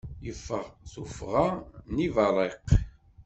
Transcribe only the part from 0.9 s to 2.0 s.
tuffɣa n